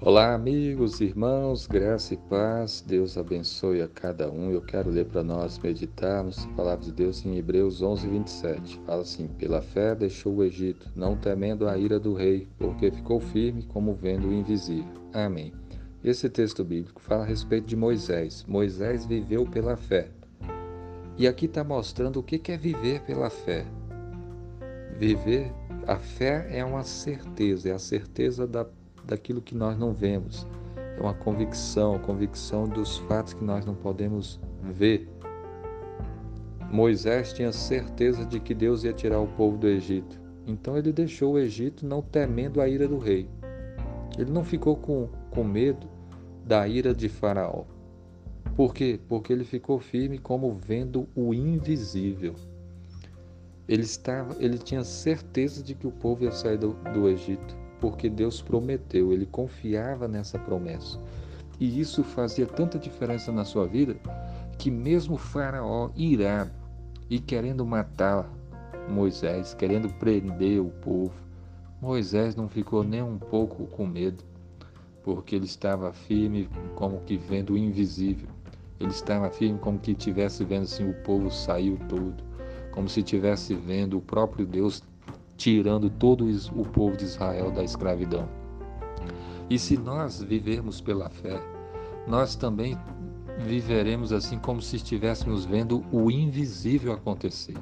Olá, 0.00 0.32
amigos, 0.32 1.00
irmãos, 1.00 1.66
graça 1.66 2.14
e 2.14 2.16
paz. 2.16 2.84
Deus 2.86 3.18
abençoe 3.18 3.82
a 3.82 3.88
cada 3.88 4.30
um. 4.30 4.52
Eu 4.52 4.62
quero 4.62 4.88
ler 4.90 5.06
para 5.06 5.24
nós 5.24 5.58
meditarmos 5.58 6.44
a 6.44 6.48
palavra 6.50 6.84
de 6.84 6.92
Deus 6.92 7.26
em 7.26 7.36
Hebreus 7.36 7.82
11, 7.82 8.06
27. 8.06 8.80
Fala 8.86 9.02
assim: 9.02 9.26
Pela 9.26 9.60
fé 9.60 9.96
deixou 9.96 10.36
o 10.36 10.44
Egito, 10.44 10.88
não 10.94 11.16
temendo 11.16 11.68
a 11.68 11.76
ira 11.76 11.98
do 11.98 12.14
rei, 12.14 12.46
porque 12.60 12.92
ficou 12.92 13.18
firme 13.18 13.64
como 13.64 13.92
vendo 13.92 14.28
o 14.28 14.32
invisível. 14.32 15.02
Amém. 15.12 15.52
Esse 16.04 16.30
texto 16.30 16.62
bíblico 16.62 17.02
fala 17.02 17.24
a 17.24 17.26
respeito 17.26 17.66
de 17.66 17.74
Moisés. 17.74 18.44
Moisés 18.46 19.04
viveu 19.04 19.46
pela 19.46 19.76
fé. 19.76 20.10
E 21.16 21.26
aqui 21.26 21.46
está 21.46 21.64
mostrando 21.64 22.20
o 22.20 22.22
que 22.22 22.52
é 22.52 22.56
viver 22.56 23.00
pela 23.00 23.28
fé. 23.28 23.66
Viver, 24.96 25.52
a 25.88 25.96
fé 25.96 26.46
é 26.52 26.64
uma 26.64 26.84
certeza, 26.84 27.70
é 27.70 27.72
a 27.72 27.80
certeza 27.80 28.46
da 28.46 28.64
daquilo 29.08 29.42
que 29.42 29.54
nós 29.54 29.76
não 29.76 29.92
vemos. 29.92 30.46
É 30.76 31.00
uma 31.00 31.14
convicção, 31.14 31.98
convicção 31.98 32.68
dos 32.68 32.98
fatos 32.98 33.34
que 33.34 33.42
nós 33.42 33.64
não 33.64 33.74
podemos 33.74 34.38
ver. 34.62 35.08
Moisés 36.70 37.32
tinha 37.32 37.50
certeza 37.50 38.24
de 38.26 38.38
que 38.38 38.54
Deus 38.54 38.84
ia 38.84 38.92
tirar 38.92 39.18
o 39.18 39.26
povo 39.26 39.56
do 39.56 39.66
Egito. 39.66 40.20
Então 40.46 40.76
ele 40.76 40.92
deixou 40.92 41.34
o 41.34 41.38
Egito 41.38 41.86
não 41.86 42.02
temendo 42.02 42.60
a 42.60 42.68
ira 42.68 42.86
do 42.86 42.98
rei. 42.98 43.28
Ele 44.18 44.30
não 44.30 44.44
ficou 44.44 44.76
com, 44.76 45.08
com 45.30 45.42
medo 45.42 45.86
da 46.44 46.68
ira 46.68 46.94
de 46.94 47.08
Faraó. 47.08 47.64
Por 48.54 48.74
quê? 48.74 49.00
Porque 49.08 49.32
ele 49.32 49.44
ficou 49.44 49.78
firme 49.78 50.18
como 50.18 50.52
vendo 50.52 51.08
o 51.14 51.32
invisível. 51.32 52.34
Ele, 53.68 53.82
estava, 53.82 54.34
ele 54.42 54.58
tinha 54.58 54.82
certeza 54.82 55.62
de 55.62 55.74
que 55.74 55.86
o 55.86 55.92
povo 55.92 56.24
ia 56.24 56.32
sair 56.32 56.58
do, 56.58 56.72
do 56.92 57.08
Egito 57.08 57.56
porque 57.80 58.08
Deus 58.08 58.42
prometeu, 58.42 59.12
ele 59.12 59.26
confiava 59.26 60.08
nessa 60.08 60.38
promessa. 60.38 60.98
E 61.60 61.80
isso 61.80 62.04
fazia 62.04 62.46
tanta 62.46 62.78
diferença 62.78 63.32
na 63.32 63.44
sua 63.44 63.66
vida 63.66 63.96
que, 64.56 64.70
mesmo 64.70 65.16
Faraó 65.16 65.90
irado 65.96 66.52
e 67.10 67.18
querendo 67.18 67.64
matar 67.64 68.30
Moisés, 68.88 69.54
querendo 69.54 69.92
prender 69.94 70.60
o 70.60 70.70
povo, 70.70 71.14
Moisés 71.80 72.34
não 72.34 72.48
ficou 72.48 72.82
nem 72.82 73.02
um 73.02 73.18
pouco 73.18 73.66
com 73.66 73.86
medo, 73.86 74.24
porque 75.02 75.36
ele 75.36 75.44
estava 75.44 75.92
firme 75.92 76.48
como 76.74 77.00
que 77.00 77.16
vendo 77.16 77.52
o 77.54 77.58
invisível. 77.58 78.28
Ele 78.80 78.90
estava 78.90 79.30
firme 79.30 79.58
como 79.58 79.78
que 79.78 79.92
estivesse 79.92 80.44
vendo 80.44 80.64
assim 80.64 80.88
o 80.88 80.94
povo 81.02 81.30
saiu 81.30 81.78
todo, 81.88 82.22
como 82.72 82.88
se 82.88 83.00
estivesse 83.00 83.54
vendo 83.54 83.98
o 83.98 84.00
próprio 84.00 84.46
Deus 84.46 84.82
tirando 85.38 85.88
todo 85.88 86.26
o 86.54 86.64
povo 86.66 86.96
de 86.96 87.04
Israel 87.04 87.50
da 87.50 87.62
escravidão. 87.62 88.28
E 89.48 89.58
se 89.58 89.78
nós 89.78 90.20
vivermos 90.20 90.80
pela 90.80 91.08
fé, 91.08 91.40
nós 92.06 92.34
também 92.34 92.76
viveremos 93.38 94.12
assim 94.12 94.36
como 94.38 94.60
se 94.60 94.76
estivéssemos 94.76 95.44
vendo 95.46 95.84
o 95.92 96.10
invisível 96.10 96.92
acontecer. 96.92 97.56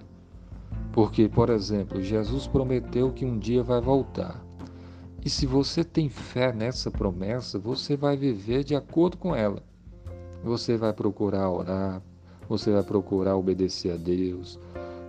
Porque, 0.91 1.29
por 1.29 1.51
exemplo, 1.51 2.03
Jesus 2.03 2.47
prometeu 2.47 3.13
que 3.13 3.27
um 3.27 3.39
dia 3.39 3.63
vai 3.63 3.81
voltar. 3.81 4.43
E 5.23 5.29
se 5.29 5.45
você 5.45 5.85
tem 5.85 6.09
fé 6.09 6.53
nessa 6.53 6.91
promessa, 6.91 7.59
você 7.59 7.95
vai 7.97 8.17
viver 8.17 8.65
de 8.65 8.75
acordo 8.75 9.19
com 9.19 9.35
ela. 9.35 9.63
Você 10.43 10.77
vai 10.77 10.93
procurar 10.95 11.51
orar, 11.51 12.03
você 12.49 12.73
vai 12.73 12.83
procurar 12.83 13.37
obedecer 13.37 13.93
a 13.93 13.97
Deus, 13.97 14.59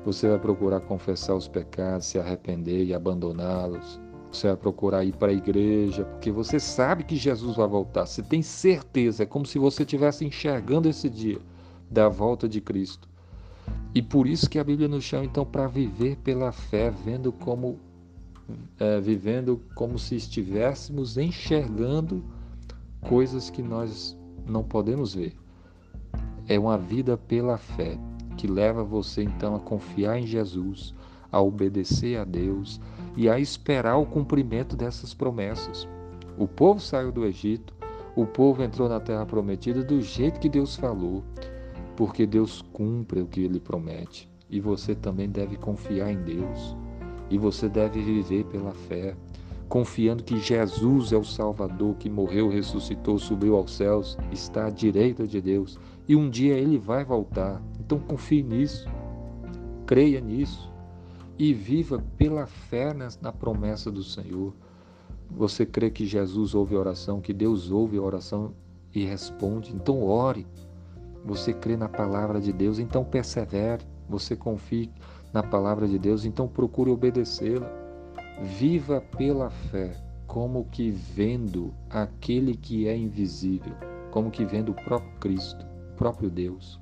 você 0.05 0.29
vai 0.29 0.39
procurar 0.39 0.79
confessar 0.81 1.35
os 1.35 1.47
pecados, 1.47 2.07
se 2.07 2.19
arrepender 2.19 2.85
e 2.85 2.93
abandoná-los. 2.93 3.99
Você 4.31 4.47
vai 4.47 4.57
procurar 4.57 5.03
ir 5.03 5.15
para 5.15 5.31
a 5.31 5.35
igreja, 5.35 6.05
porque 6.05 6.31
você 6.31 6.59
sabe 6.59 7.03
que 7.03 7.15
Jesus 7.15 7.55
vai 7.55 7.67
voltar. 7.67 8.05
Você 8.05 8.21
tem 8.21 8.41
certeza, 8.41 9.23
é 9.23 9.25
como 9.25 9.45
se 9.45 9.57
você 9.57 9.83
estivesse 9.83 10.25
enxergando 10.25 10.89
esse 10.89 11.09
dia 11.09 11.39
da 11.89 12.09
volta 12.09 12.47
de 12.47 12.61
Cristo. 12.61 13.07
E 13.95 14.01
por 14.01 14.27
isso 14.27 14.49
que 14.49 14.59
a 14.59 14.63
Bíblia 14.63 14.87
nos 14.87 15.03
chama 15.03 15.25
então 15.25 15.45
para 15.45 15.67
viver 15.67 16.17
pela 16.17 16.51
fé, 16.51 16.89
vendo 16.89 17.31
como 17.31 17.79
é, 18.79 18.99
vivendo 18.99 19.61
como 19.75 19.99
se 19.99 20.15
estivéssemos 20.15 21.17
enxergando 21.17 22.23
coisas 23.01 23.49
que 23.49 23.61
nós 23.61 24.17
não 24.45 24.63
podemos 24.63 25.13
ver. 25.13 25.35
É 26.47 26.57
uma 26.57 26.77
vida 26.77 27.17
pela 27.17 27.57
fé 27.57 27.97
que 28.37 28.47
leva 28.47 28.83
você 28.83 29.23
então 29.23 29.55
a 29.55 29.59
confiar 29.59 30.19
em 30.19 30.27
Jesus, 30.27 30.93
a 31.31 31.41
obedecer 31.41 32.17
a 32.17 32.23
Deus 32.23 32.79
e 33.15 33.27
a 33.27 33.39
esperar 33.39 33.97
o 33.97 34.05
cumprimento 34.05 34.77
dessas 34.77 35.13
promessas. 35.13 35.87
O 36.37 36.47
povo 36.47 36.79
saiu 36.79 37.11
do 37.11 37.25
Egito, 37.25 37.73
o 38.15 38.25
povo 38.25 38.63
entrou 38.63 38.87
na 38.87 38.99
terra 38.99 39.25
prometida 39.25 39.83
do 39.83 40.01
jeito 40.01 40.39
que 40.39 40.47
Deus 40.47 40.75
falou, 40.75 41.23
porque 41.95 42.25
Deus 42.25 42.61
cumpre 42.71 43.21
o 43.21 43.27
que 43.27 43.41
ele 43.41 43.59
promete. 43.59 44.29
E 44.49 44.59
você 44.61 44.95
também 44.95 45.27
deve 45.27 45.57
confiar 45.57 46.11
em 46.11 46.21
Deus. 46.23 46.77
E 47.29 47.37
você 47.37 47.67
deve 47.67 48.01
viver 48.01 48.45
pela 48.45 48.71
fé, 48.71 49.15
confiando 49.67 50.23
que 50.23 50.39
Jesus 50.39 51.11
é 51.11 51.17
o 51.17 51.23
Salvador 51.23 51.95
que 51.95 52.09
morreu, 52.09 52.49
ressuscitou, 52.49 53.19
subiu 53.19 53.57
aos 53.57 53.75
céus, 53.75 54.17
está 54.31 54.67
à 54.67 54.69
direita 54.69 55.27
de 55.27 55.41
Deus 55.41 55.77
e 56.07 56.15
um 56.15 56.29
dia 56.29 56.55
ele 56.55 56.77
vai 56.77 57.03
voltar. 57.03 57.61
Então 57.87 57.99
confie 57.99 58.43
nisso, 58.43 58.85
creia 59.85 60.19
nisso 60.19 60.69
e 61.39 61.53
viva 61.53 62.03
pela 62.17 62.45
fé 62.45 62.93
na 63.21 63.31
promessa 63.31 63.89
do 63.89 64.03
Senhor. 64.03 64.53
Você 65.31 65.65
crê 65.65 65.89
que 65.89 66.05
Jesus 66.05 66.53
ouve 66.53 66.75
a 66.75 66.79
oração, 66.79 67.21
que 67.21 67.31
Deus 67.31 67.71
ouve 67.71 67.97
a 67.97 68.01
oração 68.01 68.51
e 68.93 69.05
responde, 69.05 69.73
então 69.73 70.03
ore. 70.03 70.45
Você 71.23 71.53
crê 71.53 71.77
na 71.77 71.87
palavra 71.87 72.41
de 72.41 72.51
Deus, 72.51 72.77
então 72.77 73.05
persevere. 73.05 73.85
Você 74.09 74.35
confie 74.35 74.91
na 75.31 75.41
palavra 75.41 75.87
de 75.87 75.97
Deus, 75.97 76.25
então 76.25 76.45
procure 76.45 76.91
obedecê-la. 76.91 77.71
Viva 78.59 78.99
pela 78.99 79.49
fé, 79.49 79.95
como 80.27 80.65
que 80.65 80.91
vendo 80.91 81.73
aquele 81.89 82.53
que 82.53 82.85
é 82.85 82.97
invisível, 82.97 83.73
como 84.11 84.29
que 84.29 84.43
vendo 84.43 84.73
o 84.73 84.75
próprio 84.75 85.17
Cristo, 85.21 85.65
o 85.93 85.95
próprio 85.95 86.29
Deus, 86.29 86.77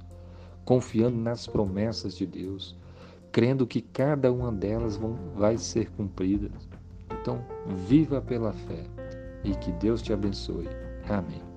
confiando 0.66 1.16
nas 1.16 1.48
promessas 1.48 2.18
de 2.18 2.26
Deus, 2.26 2.76
crendo 3.32 3.68
que 3.68 3.82
cada 3.82 4.32
uma 4.34 4.52
delas 4.52 4.98
vão, 4.98 5.16
vai 5.36 5.58
ser 5.58 5.90
cumprida. 5.92 6.50
Então, 7.22 7.46
viva 7.88 8.22
pela 8.22 8.52
fé 8.52 8.84
e 9.44 9.56
que 9.56 9.72
Deus 9.74 10.02
te 10.02 10.12
abençoe. 10.12 10.68
Amém. 11.08 11.55